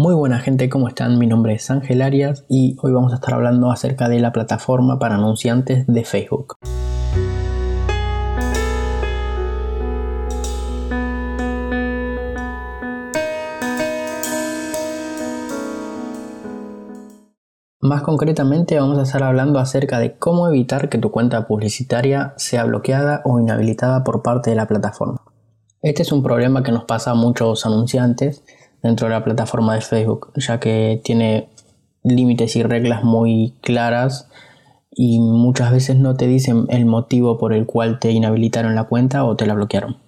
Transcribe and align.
Muy 0.00 0.14
buena 0.14 0.38
gente, 0.38 0.68
¿cómo 0.68 0.86
están? 0.86 1.18
Mi 1.18 1.26
nombre 1.26 1.54
es 1.54 1.68
Ángel 1.72 2.02
Arias 2.02 2.44
y 2.48 2.76
hoy 2.82 2.92
vamos 2.92 3.10
a 3.10 3.16
estar 3.16 3.34
hablando 3.34 3.72
acerca 3.72 4.08
de 4.08 4.20
la 4.20 4.30
plataforma 4.30 5.00
para 5.00 5.16
anunciantes 5.16 5.88
de 5.88 6.04
Facebook. 6.04 6.54
Más 17.80 18.02
concretamente 18.02 18.78
vamos 18.78 18.98
a 18.98 19.02
estar 19.02 19.24
hablando 19.24 19.58
acerca 19.58 19.98
de 19.98 20.16
cómo 20.16 20.46
evitar 20.46 20.88
que 20.90 20.98
tu 20.98 21.10
cuenta 21.10 21.48
publicitaria 21.48 22.34
sea 22.36 22.62
bloqueada 22.62 23.22
o 23.24 23.40
inhabilitada 23.40 24.04
por 24.04 24.22
parte 24.22 24.50
de 24.50 24.56
la 24.56 24.68
plataforma. 24.68 25.24
Este 25.82 26.02
es 26.02 26.12
un 26.12 26.22
problema 26.22 26.62
que 26.62 26.70
nos 26.70 26.84
pasa 26.84 27.10
a 27.10 27.14
muchos 27.14 27.66
anunciantes 27.66 28.44
dentro 28.82 29.08
de 29.08 29.14
la 29.14 29.24
plataforma 29.24 29.74
de 29.74 29.80
Facebook, 29.80 30.32
ya 30.36 30.60
que 30.60 31.00
tiene 31.04 31.48
límites 32.02 32.56
y 32.56 32.62
reglas 32.62 33.04
muy 33.04 33.54
claras 33.60 34.28
y 34.90 35.20
muchas 35.20 35.70
veces 35.70 35.96
no 35.96 36.16
te 36.16 36.26
dicen 36.26 36.66
el 36.70 36.86
motivo 36.86 37.38
por 37.38 37.52
el 37.52 37.66
cual 37.66 37.98
te 37.98 38.10
inhabilitaron 38.10 38.74
la 38.74 38.84
cuenta 38.84 39.24
o 39.24 39.36
te 39.36 39.46
la 39.46 39.54
bloquearon. 39.54 39.98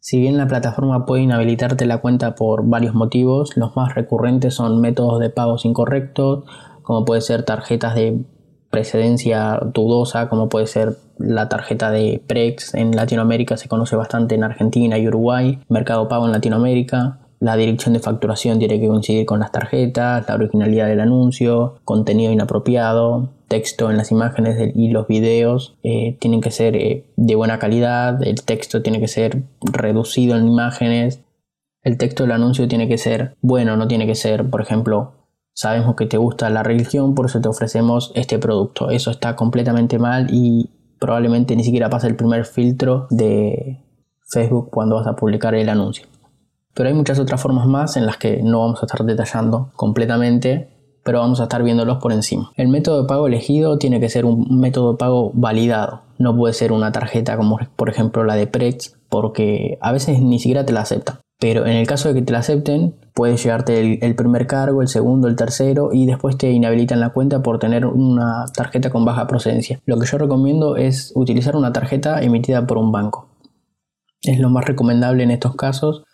Si 0.00 0.20
bien 0.20 0.38
la 0.38 0.46
plataforma 0.46 1.06
puede 1.06 1.22
inhabilitarte 1.22 1.84
la 1.84 1.98
cuenta 1.98 2.34
por 2.34 2.66
varios 2.66 2.94
motivos, 2.94 3.56
los 3.56 3.76
más 3.76 3.94
recurrentes 3.94 4.54
son 4.54 4.80
métodos 4.80 5.18
de 5.20 5.28
pagos 5.28 5.64
incorrectos, 5.64 6.44
como 6.82 7.04
puede 7.04 7.20
ser 7.20 7.42
tarjetas 7.42 7.94
de 7.94 8.24
precedencia 8.70 9.58
dudosa, 9.74 10.28
como 10.28 10.48
puede 10.48 10.66
ser 10.66 10.96
la 11.18 11.48
tarjeta 11.48 11.90
de 11.90 12.22
Prex 12.26 12.74
en 12.74 12.94
Latinoamérica, 12.94 13.56
se 13.56 13.68
conoce 13.68 13.96
bastante 13.96 14.34
en 14.34 14.44
Argentina 14.44 14.98
y 14.98 15.08
Uruguay, 15.08 15.58
Mercado 15.68 16.08
Pago 16.08 16.26
en 16.26 16.32
Latinoamérica, 16.32 17.18
la 17.40 17.56
dirección 17.56 17.94
de 17.94 18.00
facturación 18.00 18.58
tiene 18.58 18.80
que 18.80 18.88
coincidir 18.88 19.26
con 19.26 19.40
las 19.40 19.52
tarjetas, 19.52 20.26
la 20.28 20.34
originalidad 20.34 20.88
del 20.88 21.00
anuncio, 21.00 21.76
contenido 21.84 22.32
inapropiado, 22.32 23.30
texto 23.48 23.90
en 23.90 23.96
las 23.96 24.10
imágenes 24.10 24.72
y 24.74 24.88
los 24.88 25.06
videos 25.06 25.76
eh, 25.82 26.16
tienen 26.20 26.40
que 26.40 26.50
ser 26.50 26.76
eh, 26.76 27.06
de 27.16 27.34
buena 27.34 27.58
calidad, 27.58 28.22
el 28.22 28.42
texto 28.42 28.82
tiene 28.82 29.00
que 29.00 29.08
ser 29.08 29.42
reducido 29.60 30.36
en 30.36 30.48
imágenes, 30.48 31.20
el 31.82 31.96
texto 31.96 32.24
del 32.24 32.32
anuncio 32.32 32.68
tiene 32.68 32.88
que 32.88 32.98
ser 32.98 33.36
bueno, 33.40 33.76
no 33.76 33.88
tiene 33.88 34.06
que 34.06 34.14
ser, 34.14 34.50
por 34.50 34.60
ejemplo, 34.60 35.14
sabemos 35.54 35.96
que 35.96 36.06
te 36.06 36.18
gusta 36.18 36.50
la 36.50 36.62
religión, 36.62 37.14
por 37.14 37.26
eso 37.26 37.40
te 37.40 37.48
ofrecemos 37.48 38.12
este 38.14 38.38
producto. 38.38 38.90
Eso 38.90 39.10
está 39.10 39.34
completamente 39.36 39.98
mal 39.98 40.28
y 40.30 40.70
probablemente 41.00 41.56
ni 41.56 41.64
siquiera 41.64 41.90
pasa 41.90 42.06
el 42.06 42.16
primer 42.16 42.44
filtro 42.44 43.06
de 43.10 43.84
Facebook 44.28 44.70
cuando 44.70 44.96
vas 44.96 45.06
a 45.06 45.16
publicar 45.16 45.54
el 45.54 45.68
anuncio. 45.68 46.06
Pero 46.78 46.90
hay 46.90 46.94
muchas 46.94 47.18
otras 47.18 47.42
formas 47.42 47.66
más 47.66 47.96
en 47.96 48.06
las 48.06 48.18
que 48.18 48.40
no 48.40 48.60
vamos 48.60 48.80
a 48.80 48.86
estar 48.86 49.04
detallando 49.04 49.72
completamente, 49.74 50.68
pero 51.02 51.18
vamos 51.18 51.40
a 51.40 51.42
estar 51.42 51.64
viéndolos 51.64 51.98
por 51.98 52.12
encima. 52.12 52.52
El 52.54 52.68
método 52.68 53.02
de 53.02 53.08
pago 53.08 53.26
elegido 53.26 53.78
tiene 53.78 53.98
que 53.98 54.08
ser 54.08 54.24
un 54.24 54.60
método 54.60 54.92
de 54.92 54.98
pago 54.98 55.32
validado. 55.34 56.02
No 56.18 56.36
puede 56.36 56.54
ser 56.54 56.70
una 56.70 56.92
tarjeta 56.92 57.36
como 57.36 57.58
por 57.74 57.88
ejemplo 57.88 58.22
la 58.22 58.36
de 58.36 58.46
Prex, 58.46 58.96
porque 59.08 59.76
a 59.80 59.90
veces 59.90 60.20
ni 60.20 60.38
siquiera 60.38 60.64
te 60.64 60.72
la 60.72 60.82
aceptan. 60.82 61.18
Pero 61.40 61.66
en 61.66 61.72
el 61.72 61.88
caso 61.88 62.10
de 62.10 62.14
que 62.14 62.22
te 62.22 62.32
la 62.32 62.38
acepten, 62.38 62.94
puede 63.12 63.36
llegarte 63.36 64.06
el, 64.06 64.14
primer 64.14 64.46
cargo, 64.46 64.80
el 64.80 64.86
segundo, 64.86 65.26
el 65.26 65.34
tercero 65.34 65.90
y 65.92 66.06
después 66.06 66.38
te 66.38 66.52
inhabilitan 66.52 67.00
la 67.00 67.10
cuenta 67.10 67.42
por 67.42 67.58
tener 67.58 67.86
una 67.86 68.44
tarjeta 68.54 68.90
con 68.90 69.04
baja 69.04 69.26
procedencia. 69.26 69.80
Lo 69.84 69.98
que 69.98 70.06
yo 70.06 70.16
recomiendo 70.16 70.76
es 70.76 71.10
utilizar 71.16 71.56
una 71.56 71.72
tarjeta 71.72 72.22
emitida 72.22 72.68
por 72.68 72.78
un 72.78 72.92
banco. 72.92 73.30
Es 74.22 74.38
lo 74.38 74.48
más 74.48 74.64
recomendable 74.64 75.24
en 75.24 75.32
estos 75.32 75.56
casos 75.56 76.04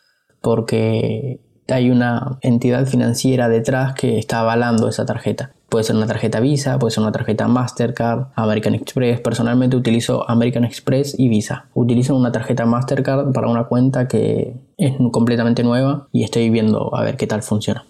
porque 0.44 1.40
hay 1.68 1.90
una 1.90 2.38
entidad 2.42 2.84
financiera 2.84 3.48
detrás 3.48 3.94
que 3.94 4.18
está 4.18 4.40
avalando 4.40 4.88
esa 4.88 5.06
tarjeta. 5.06 5.52
Puede 5.70 5.84
ser 5.84 5.96
una 5.96 6.06
tarjeta 6.06 6.38
Visa, 6.38 6.78
puede 6.78 6.92
ser 6.92 7.02
una 7.02 7.12
tarjeta 7.12 7.48
Mastercard, 7.48 8.26
American 8.36 8.74
Express. 8.74 9.20
Personalmente 9.20 9.74
utilizo 9.74 10.28
American 10.28 10.64
Express 10.64 11.18
y 11.18 11.30
Visa. 11.30 11.64
Utilizo 11.72 12.14
una 12.14 12.30
tarjeta 12.30 12.66
Mastercard 12.66 13.32
para 13.32 13.48
una 13.48 13.64
cuenta 13.64 14.06
que 14.06 14.54
es 14.76 14.92
completamente 15.10 15.64
nueva 15.64 16.08
y 16.12 16.24
estoy 16.24 16.50
viendo 16.50 16.94
a 16.94 17.02
ver 17.02 17.16
qué 17.16 17.26
tal 17.26 17.42
funciona. 17.42 17.86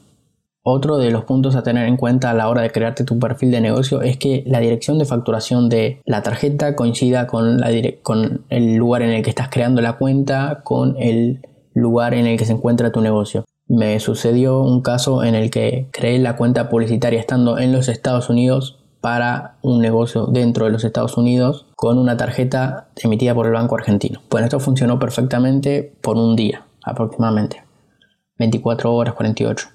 Otro 0.62 0.96
de 0.96 1.10
los 1.10 1.24
puntos 1.24 1.56
a 1.56 1.62
tener 1.62 1.88
en 1.88 1.98
cuenta 1.98 2.30
a 2.30 2.34
la 2.34 2.48
hora 2.48 2.62
de 2.62 2.70
crearte 2.70 3.04
tu 3.04 3.18
perfil 3.18 3.50
de 3.50 3.60
negocio 3.60 4.00
es 4.00 4.16
que 4.16 4.44
la 4.46 4.60
dirección 4.60 4.98
de 4.98 5.04
facturación 5.04 5.68
de 5.68 6.00
la 6.06 6.22
tarjeta 6.22 6.74
coincida 6.74 7.26
con, 7.26 7.60
el 8.48 8.76
lugar 8.76 9.02
en 9.02 9.10
el 9.10 9.22
que 9.22 9.28
estás 9.28 9.48
creando 9.50 9.82
la 9.82 9.98
cuenta, 9.98 10.62
con 10.64 10.96
el 10.98 11.40
lugar 11.74 12.14
en 12.14 12.26
el 12.26 12.38
que 12.38 12.46
se 12.46 12.52
encuentra 12.52 12.92
tu 12.92 13.00
negocio. 13.00 13.44
Me 13.66 13.98
sucedió 14.00 14.60
un 14.60 14.82
caso 14.82 15.24
en 15.24 15.34
el 15.34 15.50
que 15.50 15.88
creé 15.92 16.18
la 16.18 16.36
cuenta 16.36 16.68
publicitaria 16.68 17.20
estando 17.20 17.58
en 17.58 17.72
los 17.72 17.88
Estados 17.88 18.30
Unidos 18.30 18.78
para 19.00 19.58
un 19.60 19.80
negocio 19.80 20.26
dentro 20.26 20.64
de 20.64 20.70
los 20.70 20.84
Estados 20.84 21.18
Unidos 21.18 21.66
con 21.76 21.98
una 21.98 22.16
tarjeta 22.16 22.88
emitida 22.96 23.34
por 23.34 23.46
el 23.46 23.52
Banco 23.52 23.76
Argentino. 23.76 24.20
Bueno, 24.30 24.46
esto 24.46 24.60
funcionó 24.60 24.98
perfectamente 24.98 25.94
por 26.00 26.16
un 26.16 26.36
día 26.36 26.66
aproximadamente. 26.82 27.64
24 28.38 28.94
horas, 28.94 29.14
48. 29.14 29.68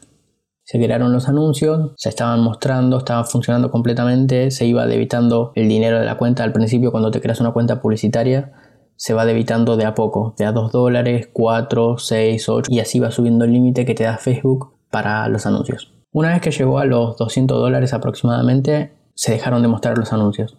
Se 0.63 0.77
crearon 0.77 1.11
los 1.11 1.27
anuncios, 1.27 1.93
se 1.97 2.09
estaban 2.09 2.41
mostrando, 2.41 2.99
estaban 2.99 3.25
funcionando 3.25 3.71
completamente, 3.71 4.51
se 4.51 4.65
iba 4.65 4.85
debitando 4.85 5.51
el 5.55 5.67
dinero 5.67 5.99
de 5.99 6.05
la 6.05 6.17
cuenta 6.17 6.43
al 6.43 6.51
principio 6.51 6.91
cuando 6.91 7.09
te 7.09 7.21
creas 7.21 7.39
una 7.39 7.53
cuenta 7.53 7.81
publicitaria 7.81 8.51
se 8.99 9.13
va 9.13 9.25
debitando 9.25 9.77
de 9.77 9.85
a 9.85 9.95
poco, 9.95 10.35
de 10.37 10.43
a 10.43 10.51
2 10.51 10.73
dólares, 10.73 11.29
4, 11.31 11.97
6, 11.97 12.49
8 12.49 12.69
y 12.69 12.81
así 12.81 12.99
va 12.99 13.11
subiendo 13.11 13.45
el 13.45 13.53
límite 13.53 13.85
que 13.85 13.95
te 13.95 14.03
da 14.03 14.17
Facebook 14.17 14.73
para 14.91 15.25
los 15.29 15.45
anuncios. 15.45 15.93
Una 16.11 16.33
vez 16.33 16.41
que 16.41 16.51
llegó 16.51 16.79
a 16.79 16.85
los 16.85 17.15
200 17.15 17.57
dólares 17.57 17.93
aproximadamente, 17.93 18.91
se 19.15 19.31
dejaron 19.31 19.61
de 19.61 19.69
mostrar 19.69 19.97
los 19.97 20.11
anuncios. 20.11 20.57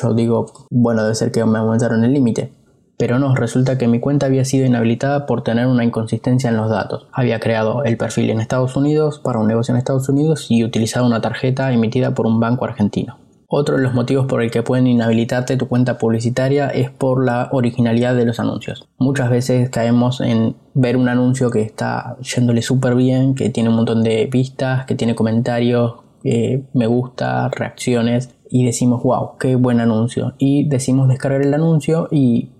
Yo 0.00 0.14
digo, 0.14 0.46
bueno, 0.70 1.02
debe 1.02 1.16
ser 1.16 1.32
que 1.32 1.44
me 1.44 1.58
aumentaron 1.58 2.04
el 2.04 2.12
límite. 2.12 2.52
Pero 2.96 3.18
no, 3.18 3.34
resulta 3.34 3.76
que 3.76 3.88
mi 3.88 3.98
cuenta 3.98 4.26
había 4.26 4.44
sido 4.44 4.66
inhabilitada 4.66 5.26
por 5.26 5.42
tener 5.42 5.66
una 5.66 5.84
inconsistencia 5.84 6.50
en 6.50 6.58
los 6.58 6.70
datos. 6.70 7.08
Había 7.12 7.40
creado 7.40 7.82
el 7.82 7.96
perfil 7.96 8.30
en 8.30 8.40
Estados 8.40 8.76
Unidos 8.76 9.18
para 9.18 9.40
un 9.40 9.48
negocio 9.48 9.72
en 9.72 9.78
Estados 9.78 10.08
Unidos 10.08 10.46
y 10.48 10.62
utilizado 10.62 11.06
una 11.06 11.20
tarjeta 11.20 11.72
emitida 11.72 12.14
por 12.14 12.26
un 12.26 12.38
banco 12.38 12.66
argentino. 12.66 13.18
Otro 13.52 13.76
de 13.76 13.82
los 13.82 13.94
motivos 13.94 14.26
por 14.26 14.44
el 14.44 14.50
que 14.52 14.62
pueden 14.62 14.86
inhabilitarte 14.86 15.56
tu 15.56 15.66
cuenta 15.66 15.98
publicitaria 15.98 16.68
es 16.68 16.88
por 16.88 17.24
la 17.24 17.48
originalidad 17.50 18.14
de 18.14 18.24
los 18.24 18.38
anuncios. 18.38 18.86
Muchas 18.96 19.28
veces 19.28 19.70
caemos 19.70 20.20
en 20.20 20.54
ver 20.74 20.96
un 20.96 21.08
anuncio 21.08 21.50
que 21.50 21.60
está 21.60 22.16
yéndole 22.20 22.62
súper 22.62 22.94
bien, 22.94 23.34
que 23.34 23.50
tiene 23.50 23.68
un 23.68 23.74
montón 23.74 24.04
de 24.04 24.26
vistas, 24.26 24.86
que 24.86 24.94
tiene 24.94 25.16
comentarios, 25.16 25.94
me 26.22 26.86
gusta, 26.86 27.48
reacciones 27.48 28.36
y 28.48 28.64
decimos, 28.64 29.02
wow, 29.02 29.36
qué 29.40 29.56
buen 29.56 29.80
anuncio. 29.80 30.34
Y 30.38 30.68
decimos 30.68 31.08
descargar 31.08 31.42
el 31.42 31.52
anuncio 31.52 32.06
y 32.12 32.52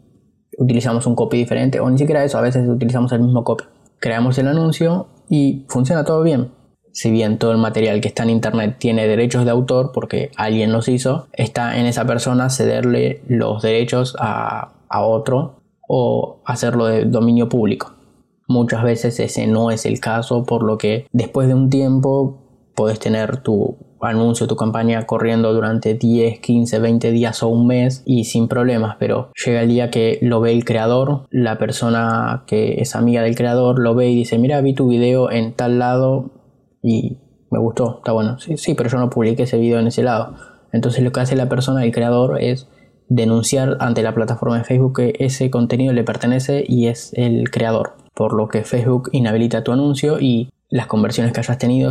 utilizamos 0.58 1.06
un 1.06 1.14
copy 1.14 1.36
diferente 1.36 1.78
o 1.78 1.88
ni 1.88 1.98
siquiera 1.98 2.24
eso, 2.24 2.36
a 2.36 2.42
veces 2.42 2.68
utilizamos 2.68 3.12
el 3.12 3.20
mismo 3.20 3.44
copy. 3.44 3.62
Creamos 4.00 4.38
el 4.38 4.48
anuncio 4.48 5.06
y 5.28 5.66
funciona 5.68 6.02
todo 6.02 6.24
bien 6.24 6.50
si 6.92 7.10
bien 7.10 7.38
todo 7.38 7.52
el 7.52 7.58
material 7.58 8.00
que 8.00 8.08
está 8.08 8.22
en 8.22 8.30
internet 8.30 8.76
tiene 8.78 9.06
derechos 9.06 9.44
de 9.44 9.50
autor 9.50 9.92
porque 9.92 10.30
alguien 10.36 10.72
los 10.72 10.88
hizo, 10.88 11.28
está 11.32 11.78
en 11.78 11.86
esa 11.86 12.04
persona 12.06 12.50
cederle 12.50 13.22
los 13.28 13.62
derechos 13.62 14.16
a, 14.18 14.72
otro 14.92 15.62
o 15.88 16.40
hacerlo 16.44 16.86
de 16.86 17.04
dominio 17.04 17.48
público. 17.48 17.92
Muchas 18.48 18.82
veces 18.82 19.20
ese 19.20 19.46
no 19.46 19.70
es 19.70 19.86
el 19.86 20.00
caso, 20.00 20.44
por 20.44 20.64
lo 20.64 20.78
que 20.78 21.06
después 21.12 21.46
de 21.46 21.54
un 21.54 21.70
tiempo 21.70 22.42
puedes 22.74 22.98
tener 22.98 23.36
tu 23.36 23.76
anuncio, 24.00 24.48
tu 24.48 24.56
campaña 24.56 25.06
corriendo 25.06 25.52
durante 25.52 25.94
10, 25.94 26.40
15, 26.40 26.78
20 26.80 27.12
días 27.12 27.42
o 27.42 27.48
un 27.48 27.66
mes 27.66 28.02
y 28.04 28.24
sin 28.24 28.48
problemas, 28.48 28.96
pero 28.98 29.30
llega 29.44 29.62
el 29.62 29.68
día 29.68 29.90
que 29.90 30.18
lo 30.22 30.40
ve 30.40 30.52
el 30.52 30.64
creador, 30.64 31.26
la 31.30 31.58
persona 31.58 32.44
que 32.46 32.80
es 32.80 32.96
amiga 32.96 33.22
del 33.22 33.36
creador 33.36 33.78
lo 33.78 33.94
ve 33.94 34.08
y 34.08 34.16
dice, 34.16 34.38
mira, 34.38 34.60
vi 34.60 34.74
tu 34.74 34.88
video 34.88 35.30
en 35.30 35.52
tal 35.52 35.78
lado, 35.78 36.30
y 36.82 37.18
me 37.50 37.58
gustó, 37.58 37.98
está 37.98 38.12
bueno. 38.12 38.38
Sí, 38.38 38.56
sí, 38.56 38.74
pero 38.74 38.88
yo 38.88 38.98
no 38.98 39.10
publiqué 39.10 39.42
ese 39.44 39.58
video 39.58 39.78
en 39.78 39.88
ese 39.88 40.02
lado. 40.02 40.34
Entonces 40.72 41.02
lo 41.02 41.12
que 41.12 41.20
hace 41.20 41.36
la 41.36 41.48
persona, 41.48 41.84
el 41.84 41.92
creador, 41.92 42.40
es 42.40 42.68
denunciar 43.08 43.76
ante 43.80 44.02
la 44.02 44.14
plataforma 44.14 44.58
de 44.58 44.64
Facebook 44.64 44.96
que 44.96 45.14
ese 45.18 45.50
contenido 45.50 45.92
le 45.92 46.04
pertenece 46.04 46.64
y 46.66 46.86
es 46.86 47.12
el 47.14 47.50
creador. 47.50 47.94
Por 48.14 48.34
lo 48.34 48.48
que 48.48 48.62
Facebook 48.62 49.10
inhabilita 49.12 49.64
tu 49.64 49.72
anuncio 49.72 50.20
y 50.20 50.48
las 50.68 50.86
conversiones 50.86 51.32
que 51.32 51.40
hayas 51.40 51.58
tenido, 51.58 51.90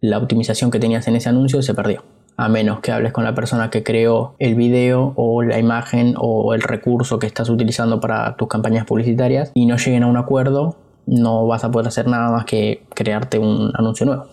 la 0.00 0.18
optimización 0.18 0.70
que 0.70 0.78
tenías 0.78 1.08
en 1.08 1.16
ese 1.16 1.30
anuncio 1.30 1.62
se 1.62 1.74
perdió. 1.74 2.04
A 2.36 2.48
menos 2.48 2.80
que 2.80 2.92
hables 2.92 3.12
con 3.12 3.24
la 3.24 3.34
persona 3.34 3.70
que 3.70 3.82
creó 3.82 4.34
el 4.38 4.54
video 4.54 5.12
o 5.16 5.42
la 5.42 5.58
imagen 5.58 6.14
o 6.18 6.54
el 6.54 6.60
recurso 6.60 7.18
que 7.18 7.26
estás 7.26 7.48
utilizando 7.48 7.98
para 7.98 8.36
tus 8.36 8.46
campañas 8.46 8.84
publicitarias 8.84 9.50
y 9.54 9.66
no 9.66 9.76
lleguen 9.76 10.04
a 10.04 10.06
un 10.06 10.16
acuerdo, 10.16 10.76
no 11.08 11.46
vas 11.46 11.64
a 11.64 11.70
poder 11.70 11.88
hacer 11.88 12.06
nada 12.06 12.30
más 12.30 12.44
que 12.44 12.84
crearte 12.94 13.38
un 13.38 13.72
anuncio 13.74 14.06
nuevo. 14.06 14.26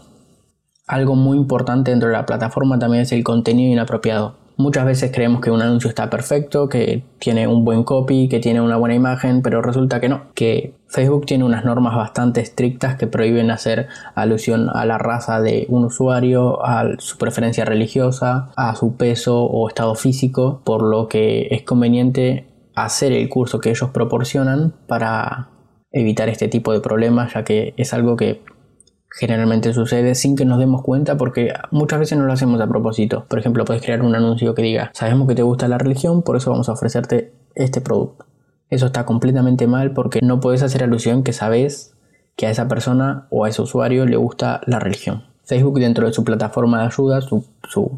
Algo 0.88 1.16
muy 1.16 1.38
importante 1.38 1.92
dentro 1.92 2.10
de 2.10 2.13
la 2.13 2.25
plataforma 2.25 2.77
también 2.77 3.04
es 3.04 3.12
el 3.12 3.24
contenido 3.24 3.72
inapropiado. 3.72 4.36
Muchas 4.57 4.86
veces 4.86 5.12
creemos 5.13 5.42
que 5.42 5.51
un 5.51 5.62
anuncio 5.62 5.89
está 5.89 6.10
perfecto, 6.10 6.69
que 6.69 7.04
tiene 7.19 7.45
un 7.48 7.66
buen 7.66 7.83
copy, 7.83 8.30
que 8.30 8.39
tiene 8.39 8.62
una 8.62 8.77
buena 8.77 8.95
imagen, 8.95 9.42
pero 9.42 9.62
resulta 9.62 10.00
que 10.00 10.07
no, 10.07 10.31
que 10.33 10.75
Facebook 10.88 11.25
tiene 11.25 11.44
unas 11.44 11.66
normas 11.66 11.95
bastante 11.95 12.39
estrictas 12.39 12.95
que 12.95 13.07
prohíben 13.07 13.51
hacer 13.51 13.88
alusión 14.13 14.69
a 14.74 14.86
la 14.86 14.98
raza 14.98 15.42
de 15.42 15.66
un 15.68 15.86
usuario, 15.86 16.66
a 16.66 16.86
su 17.00 17.18
preferencia 17.18 17.66
religiosa, 17.66 18.51
a 18.56 18.75
su 18.75 18.95
peso 18.95 19.44
o 19.44 19.68
estado 19.68 19.95
físico, 19.95 20.62
por 20.63 20.83
lo 20.83 21.10
que 21.10 21.48
es 21.51 21.63
conveniente 21.63 22.48
hacer 22.75 23.12
el 23.12 23.28
curso 23.28 23.60
que 23.60 23.71
ellos 23.71 23.89
proporcionan 23.89 24.74
para 24.88 25.50
evitar 25.95 26.30
este 26.30 26.47
tipo 26.47 26.74
de 26.74 26.81
problemas, 26.81 27.33
ya 27.33 27.44
que 27.44 27.74
es 27.77 27.94
algo 27.94 28.18
que 28.18 28.42
generalmente 29.09 29.74
sucede 29.74 30.13
sin 30.13 30.36
que 30.36 30.44
nos 30.44 30.59
demos 30.59 30.81
cuenta 30.81 31.15
porque 31.15 31.53
muchas 31.71 32.00
veces 32.00 32.18
no 32.18 32.25
lo 32.25 32.33
hacemos 32.33 32.59
a 32.59 32.68
propósito. 32.68 33.25
Por 33.30 33.39
ejemplo, 33.39 33.63
puedes 33.63 33.81
crear 33.81 34.01
un 34.01 34.13
anuncio 34.13 34.53
que 34.53 34.62
diga, 34.62 34.92
sabemos 34.94 35.27
que 35.27 35.36
te 35.36 35.42
gusta 35.42 35.69
la 35.69 35.77
religión, 35.77 36.21
por 36.21 36.36
eso 36.36 36.51
vamos 36.51 36.68
a 36.68 36.74
ofrecerte 36.74 37.33
este 37.56 37.80
producto. 37.80 38.25
Eso 38.69 38.88
está 38.88 39.06
completamente 39.06 39.68
mal 39.68 39.94
porque 39.94 40.19
no 40.21 40.42
puedes 40.42 40.63
hacer 40.63 40.83
alusión 40.83 41.24
que 41.24 41.31
sabes 41.31 41.95
que 42.36 42.45
a 42.45 42.50
esa 42.50 42.68
persona 42.68 43.27
o 43.30 43.45
a 43.45 43.50
ese 43.50 43.62
usuario 43.62 44.06
le 44.06 44.18
gusta 44.18 44.59
la 44.65 44.80
religión. 44.80 45.24
Facebook 45.45 45.80
dentro 45.80 46.07
de 46.07 46.13
su 46.13 46.25
plataforma 46.25 46.81
de 46.81 46.88
ayuda, 46.88 47.21
su, 47.21 47.45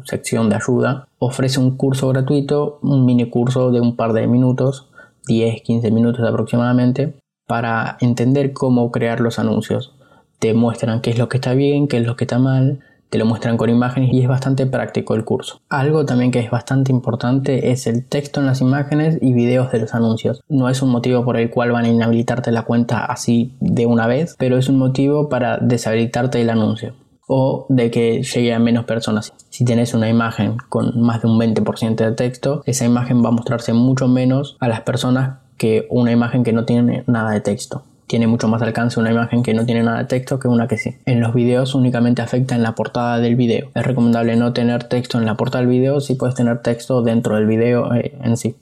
sección 0.04 0.48
de 0.50 0.56
ayuda, 0.56 1.08
ofrece 1.18 1.58
un 1.58 1.76
curso 1.76 2.08
gratuito, 2.10 2.78
un 2.82 3.04
mini 3.06 3.28
curso 3.28 3.72
de 3.72 3.80
un 3.80 3.96
par 3.96 4.12
de 4.12 4.28
minutos, 4.28 4.88
10, 5.26 5.62
15 5.62 5.90
minutos 5.90 6.28
aproximadamente, 6.28 7.14
para 7.48 7.96
entender 8.00 8.52
cómo 8.52 8.92
crear 8.92 9.18
los 9.18 9.40
anuncios 9.40 9.92
te 10.38 10.54
muestran 10.54 11.00
qué 11.00 11.10
es 11.10 11.18
lo 11.18 11.28
que 11.28 11.38
está 11.38 11.54
bien, 11.54 11.88
qué 11.88 11.98
es 11.98 12.06
lo 12.06 12.16
que 12.16 12.24
está 12.24 12.38
mal, 12.38 12.80
te 13.10 13.18
lo 13.18 13.24
muestran 13.24 13.56
con 13.56 13.70
imágenes 13.70 14.12
y 14.12 14.20
es 14.20 14.28
bastante 14.28 14.66
práctico 14.66 15.14
el 15.14 15.24
curso. 15.24 15.60
Algo 15.68 16.04
también 16.04 16.30
que 16.30 16.40
es 16.40 16.50
bastante 16.50 16.92
importante 16.92 17.72
es 17.72 17.86
el 17.86 18.04
texto 18.04 18.40
en 18.40 18.46
las 18.46 18.60
imágenes 18.60 19.18
y 19.20 19.32
videos 19.32 19.72
de 19.72 19.80
los 19.80 19.94
anuncios. 19.94 20.42
No 20.48 20.68
es 20.68 20.82
un 20.82 20.90
motivo 20.90 21.24
por 21.24 21.38
el 21.38 21.50
cual 21.50 21.72
van 21.72 21.86
a 21.86 21.88
inhabilitarte 21.88 22.52
la 22.52 22.62
cuenta 22.62 23.04
así 23.04 23.56
de 23.60 23.86
una 23.86 24.06
vez, 24.06 24.36
pero 24.38 24.58
es 24.58 24.68
un 24.68 24.78
motivo 24.78 25.28
para 25.28 25.58
deshabilitarte 25.58 26.40
el 26.40 26.50
anuncio 26.50 26.94
o 27.30 27.66
de 27.68 27.90
que 27.90 28.22
llegue 28.22 28.54
a 28.54 28.58
menos 28.58 28.84
personas. 28.84 29.34
Si 29.50 29.64
tienes 29.64 29.92
una 29.92 30.08
imagen 30.08 30.56
con 30.68 31.00
más 31.00 31.20
de 31.20 31.28
un 31.28 31.38
20% 31.38 31.96
de 31.96 32.12
texto, 32.12 32.62
esa 32.64 32.86
imagen 32.86 33.22
va 33.22 33.28
a 33.28 33.32
mostrarse 33.32 33.74
mucho 33.74 34.08
menos 34.08 34.56
a 34.60 34.68
las 34.68 34.80
personas 34.82 35.38
que 35.58 35.86
una 35.90 36.12
imagen 36.12 36.44
que 36.44 36.52
no 36.52 36.64
tiene 36.64 37.04
nada 37.06 37.32
de 37.32 37.40
texto 37.40 37.82
tiene 38.08 38.26
mucho 38.26 38.48
más 38.48 38.62
alcance 38.62 38.98
una 38.98 39.12
imagen 39.12 39.42
que 39.42 39.54
no 39.54 39.66
tiene 39.66 39.82
nada 39.82 39.98
de 39.98 40.04
texto 40.06 40.40
que 40.40 40.48
una 40.48 40.66
que 40.66 40.78
sí. 40.78 40.96
En 41.04 41.20
los 41.20 41.34
videos 41.34 41.74
únicamente 41.74 42.22
afecta 42.22 42.56
en 42.56 42.62
la 42.62 42.74
portada 42.74 43.20
del 43.20 43.36
video. 43.36 43.68
Es 43.74 43.86
recomendable 43.86 44.34
no 44.36 44.52
tener 44.52 44.84
texto 44.84 45.18
en 45.18 45.26
la 45.26 45.36
portada 45.36 45.60
del 45.60 45.70
video 45.70 46.00
si 46.00 46.14
puedes 46.14 46.34
tener 46.34 46.62
texto 46.62 47.02
dentro 47.02 47.36
del 47.36 47.46
video 47.46 47.94
eh, 47.94 48.14
en 48.24 48.36
sí. 48.36 48.56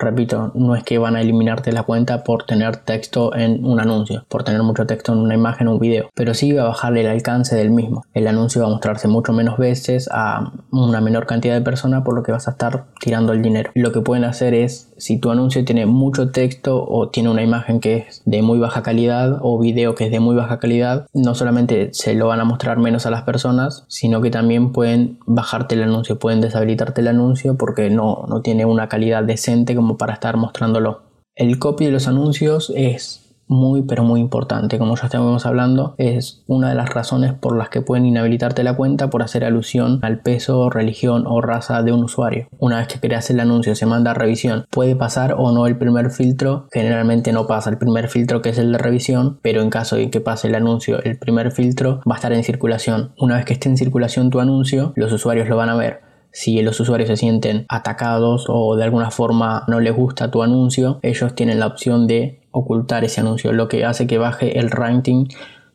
Repito, 0.00 0.50
no 0.54 0.74
es 0.74 0.82
que 0.82 0.96
van 0.96 1.14
a 1.14 1.20
eliminarte 1.20 1.72
la 1.72 1.82
cuenta 1.82 2.24
por 2.24 2.44
tener 2.44 2.78
texto 2.78 3.34
en 3.36 3.66
un 3.66 3.80
anuncio, 3.80 4.24
por 4.28 4.44
tener 4.44 4.62
mucho 4.62 4.86
texto 4.86 5.12
en 5.12 5.18
una 5.18 5.34
imagen 5.34 5.68
o 5.68 5.74
un 5.74 5.78
video, 5.78 6.08
pero 6.14 6.32
sí 6.32 6.52
va 6.52 6.62
a 6.62 6.68
bajar 6.68 6.96
el 6.96 7.06
alcance 7.06 7.54
del 7.54 7.70
mismo. 7.70 8.06
El 8.14 8.26
anuncio 8.26 8.62
va 8.62 8.68
a 8.68 8.70
mostrarse 8.70 9.08
mucho 9.08 9.34
menos 9.34 9.58
veces 9.58 10.08
a 10.10 10.52
una 10.72 11.02
menor 11.02 11.26
cantidad 11.26 11.52
de 11.52 11.60
personas 11.60 12.02
por 12.02 12.14
lo 12.14 12.22
que 12.22 12.32
vas 12.32 12.48
a 12.48 12.52
estar 12.52 12.86
tirando 12.98 13.34
el 13.34 13.42
dinero. 13.42 13.70
Lo 13.74 13.92
que 13.92 14.00
pueden 14.00 14.24
hacer 14.24 14.54
es, 14.54 14.90
si 14.96 15.18
tu 15.18 15.30
anuncio 15.30 15.66
tiene 15.66 15.84
mucho 15.84 16.30
texto 16.30 16.82
o 16.88 17.10
tiene 17.10 17.28
una 17.28 17.42
imagen 17.42 17.78
que 17.78 18.06
es 18.08 18.22
de 18.24 18.40
muy 18.40 18.58
baja 18.58 18.82
calidad 18.82 19.38
o 19.42 19.58
video 19.58 19.94
que 19.94 20.06
es 20.06 20.10
de 20.10 20.20
muy 20.20 20.34
baja 20.34 20.58
calidad, 20.58 21.08
no 21.12 21.34
solamente 21.34 21.90
se 21.92 22.14
lo 22.14 22.28
van 22.28 22.40
a 22.40 22.44
mostrar 22.44 22.78
menos 22.78 23.04
a 23.04 23.10
las 23.10 23.22
personas, 23.24 23.84
sino 23.88 24.22
que 24.22 24.30
también 24.30 24.72
pueden 24.72 25.18
bajarte 25.26 25.74
el 25.74 25.82
anuncio, 25.82 26.18
pueden 26.18 26.40
deshabilitarte 26.40 27.02
el 27.02 27.08
anuncio 27.08 27.58
porque 27.58 27.90
no, 27.90 28.24
no 28.28 28.40
tiene 28.40 28.64
una 28.64 28.88
calidad 28.88 29.24
decente 29.24 29.74
como 29.74 29.89
para 29.96 30.14
estar 30.14 30.36
mostrándolo. 30.36 31.02
El 31.34 31.58
copy 31.58 31.86
de 31.86 31.92
los 31.92 32.08
anuncios 32.08 32.72
es 32.74 33.30
muy 33.50 33.82
pero 33.82 34.04
muy 34.04 34.20
importante, 34.20 34.78
como 34.78 34.94
ya 34.94 35.06
estamos 35.06 35.44
hablando, 35.44 35.96
es 35.98 36.44
una 36.46 36.68
de 36.68 36.76
las 36.76 36.88
razones 36.88 37.34
por 37.34 37.56
las 37.56 37.68
que 37.68 37.82
pueden 37.82 38.06
inhabilitarte 38.06 38.62
la 38.62 38.76
cuenta 38.76 39.10
por 39.10 39.24
hacer 39.24 39.44
alusión 39.44 39.98
al 40.02 40.20
peso, 40.20 40.70
religión 40.70 41.24
o 41.26 41.40
raza 41.40 41.82
de 41.82 41.92
un 41.92 42.04
usuario. 42.04 42.46
Una 42.58 42.78
vez 42.78 42.86
que 42.86 43.00
creas 43.00 43.28
el 43.28 43.40
anuncio 43.40 43.74
se 43.74 43.86
manda 43.86 44.14
revisión, 44.14 44.66
puede 44.70 44.94
pasar 44.94 45.34
o 45.36 45.50
no 45.50 45.66
el 45.66 45.76
primer 45.76 46.10
filtro, 46.12 46.68
generalmente 46.72 47.32
no 47.32 47.48
pasa 47.48 47.70
el 47.70 47.78
primer 47.78 48.08
filtro 48.08 48.40
que 48.40 48.50
es 48.50 48.58
el 48.58 48.70
de 48.70 48.78
revisión, 48.78 49.40
pero 49.42 49.62
en 49.62 49.70
caso 49.70 49.96
de 49.96 50.10
que 50.10 50.20
pase 50.20 50.46
el 50.46 50.54
anuncio, 50.54 51.02
el 51.02 51.18
primer 51.18 51.50
filtro 51.50 52.00
va 52.08 52.14
a 52.14 52.18
estar 52.18 52.32
en 52.32 52.44
circulación. 52.44 53.12
Una 53.18 53.34
vez 53.34 53.44
que 53.46 53.54
esté 53.54 53.68
en 53.68 53.76
circulación 53.76 54.30
tu 54.30 54.38
anuncio, 54.38 54.92
los 54.94 55.12
usuarios 55.12 55.48
lo 55.48 55.56
van 55.56 55.70
a 55.70 55.76
ver 55.76 56.09
si 56.32 56.62
los 56.62 56.78
usuarios 56.80 57.08
se 57.08 57.16
sienten 57.16 57.66
atacados 57.68 58.46
o 58.48 58.76
de 58.76 58.84
alguna 58.84 59.10
forma 59.10 59.64
no 59.68 59.80
les 59.80 59.94
gusta 59.94 60.30
tu 60.30 60.42
anuncio, 60.42 61.00
ellos 61.02 61.34
tienen 61.34 61.58
la 61.58 61.66
opción 61.66 62.06
de 62.06 62.40
ocultar 62.52 63.04
ese 63.04 63.20
anuncio, 63.20 63.52
lo 63.52 63.68
que 63.68 63.84
hace 63.84 64.06
que 64.06 64.18
baje 64.18 64.58
el 64.58 64.70
ranking 64.70 65.26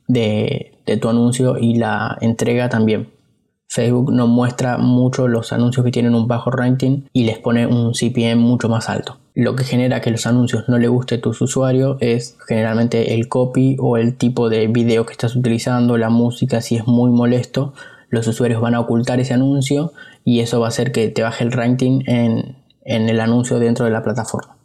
de, 0.08 0.72
tu 1.02 1.10
anuncio 1.10 1.58
y 1.58 1.76
la 1.76 2.18
entrega 2.22 2.70
también. 2.70 3.10
Facebook 3.68 4.14
no 4.14 4.28
muestra 4.28 4.78
mucho 4.78 5.28
los 5.28 5.52
anuncios 5.52 5.84
que 5.84 5.92
tienen 5.92 6.16
un 6.16 6.28
bajo 6.28 6.52
ranking 6.52 7.02
y 7.12 7.26
les 7.26 7.40
pone 7.40 7.66
un 7.66 7.94
CPM 7.94 8.40
mucho 8.40 8.70
más 8.70 8.90
alto. 8.90 9.18
Lo 9.34 9.56
que 9.56 9.66
genera 9.66 10.00
que 10.00 10.12
los 10.12 10.28
anuncios 10.28 10.70
no 10.70 10.78
le 10.78 10.88
guste 10.88 11.16
a 11.16 11.22
tus 11.22 11.42
usuarios 11.42 11.98
es 12.00 12.38
generalmente 12.48 13.16
el 13.16 13.28
copy 13.28 13.76
o 13.80 13.98
el 13.98 14.16
tipo 14.16 14.50
de 14.50 14.68
video 14.68 15.06
que 15.06 15.12
estás 15.12 15.36
utilizando, 15.36 15.98
la 15.98 16.10
música, 16.10 16.62
si 16.62 16.78
es 16.78 16.88
muy 16.88 17.10
molesto, 17.10 17.74
los 18.10 18.28
usuarios 18.28 18.62
van 18.62 18.76
a 18.76 18.80
ocultar 18.80 19.20
ese 19.20 19.34
anuncio 19.34 19.92
y 20.26 20.40
eso 20.40 20.60
va 20.60 20.66
a 20.66 20.70
hacer 20.70 20.92
que 20.92 21.08
te 21.08 21.22
baje 21.22 21.44
el 21.44 21.52
ranking 21.52 22.02
en, 22.08 22.58
el 22.84 23.20
anuncio 23.22 23.60
dentro 23.60 23.86
de 23.86 23.92
la 23.92 24.04
plataforma. 24.04 24.58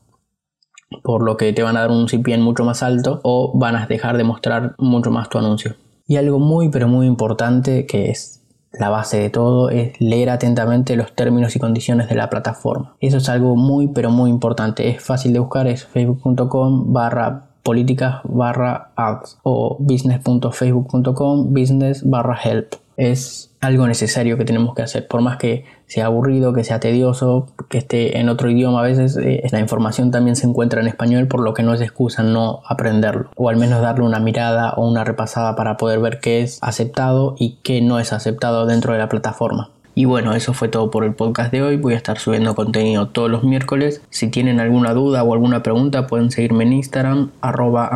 Por 1.05 1.23
lo 1.23 1.37
que 1.37 1.53
te 1.53 1.63
van 1.63 1.77
a 1.77 1.81
dar 1.81 1.91
un 1.91 2.07
CPN 2.07 2.43
mucho 2.43 2.65
más 2.65 2.83
alto 2.83 3.21
o 3.23 3.57
van 3.57 3.77
a 3.77 3.87
dejar 3.87 4.17
de 4.17 4.25
mostrar 4.25 4.75
mucho 4.79 5.11
más 5.11 5.29
tu 5.29 5.39
anuncio. 5.39 5.77
Y 6.07 6.17
algo 6.17 6.41
muy 6.41 6.71
pero 6.71 6.89
muy 6.89 7.07
importante 7.07 7.87
que 7.87 8.11
es 8.11 8.43
la 8.73 8.89
base 8.89 9.19
de 9.19 9.31
todo 9.31 9.69
es 9.69 10.01
leer 10.01 10.31
atentamente 10.31 10.97
los 10.97 11.15
términos 11.15 11.55
y 11.57 11.61
condiciones 11.61 12.09
de 12.09 12.15
la 12.15 12.31
plataforma. 12.31 12.97
Eso 13.01 13.19
es 13.19 13.29
algo 13.29 13.55
muy 13.55 13.89
pero 13.89 14.11
muy 14.11 14.31
importante. 14.31 14.89
Es 14.89 15.03
fácil 15.03 15.33
de 15.33 15.39
buscar, 15.39 15.67
es 15.69 15.85
facebook.com 15.85 16.93
barra 16.93 17.51
políticas 17.63 18.21
barra 18.25 18.93
ads 18.97 19.39
o 19.43 19.77
business.facebook.com 19.79 21.53
business 21.53 22.09
barra 22.09 22.39
help 22.43 22.75
es 23.01 23.51
algo 23.61 23.87
necesario 23.87 24.37
que 24.37 24.45
tenemos 24.45 24.75
que 24.75 24.83
hacer. 24.83 25.09
Por 25.09 25.23
más 25.23 25.39
que 25.39 25.65
sea 25.87 26.07
aburrido, 26.07 26.53
que 26.53 26.65
sea 26.65 26.81
tedioso, 26.81 27.47
que 27.71 27.79
esté 27.79 28.19
en 28.19 28.29
otro 28.29 28.51
idioma, 28.51 28.81
a 28.81 28.83
veces 28.83 29.17
eh, 29.17 29.43
la 29.51 29.59
información 29.59 30.11
también 30.11 30.37
se 30.37 30.47
encuentra 30.47 30.83
en 30.83 30.87
español, 30.87 31.27
por 31.27 31.41
lo 31.41 31.55
que 31.55 31.63
no 31.63 31.73
es 31.73 31.81
excusa 31.81 32.23
no 32.23 32.61
aprenderlo. 32.67 33.31
O 33.37 33.49
al 33.49 33.57
menos 33.57 33.81
darle 33.81 34.05
una 34.05 34.21
mirada 34.21 34.75
o 34.77 34.87
una 34.87 35.03
repasada 35.03 35.57
para 35.57 35.79
poder 35.79 35.99
ver 36.01 36.21
qué 36.21 36.43
es 36.43 36.59
aceptado 36.63 37.37
y 37.39 37.59
qué 37.63 37.81
no 37.81 37.99
es 37.99 38.13
aceptado 38.13 38.67
dentro 38.67 38.93
de 38.93 38.99
la 38.99 39.09
plataforma. 39.09 39.71
Y 40.01 40.07
bueno, 40.07 40.35
eso 40.35 40.55
fue 40.55 40.69
todo 40.69 40.91
por 40.91 41.05
el 41.05 41.13
podcast 41.13 41.53
de 41.53 41.61
hoy. 41.61 41.77
Voy 41.77 41.93
a 41.93 41.99
estar 41.99 42.19
subiendo 42.19 42.55
contenido 42.55 43.09
todos 43.09 43.31
los 43.31 43.45
miércoles. 43.45 44.01
Si 44.09 44.29
tienen 44.29 44.59
alguna 44.59 44.95
duda 44.95 45.23
o 45.23 45.35
alguna 45.35 45.63
pregunta, 45.63 46.07
pueden 46.07 46.31
seguirme 46.31 46.65
en 46.65 46.73
Instagram, 46.73 47.33
arroba 47.43 47.91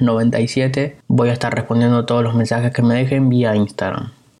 97 0.00 0.96
Voy 1.06 1.28
a 1.28 1.32
estar 1.34 1.54
respondiendo 1.54 2.06
todos 2.06 2.24
los 2.24 2.34
mensajes 2.34 2.72
que 2.72 2.80
me 2.80 2.94
dejen 2.94 3.28
vía 3.28 3.54
Instagram. 3.54 4.15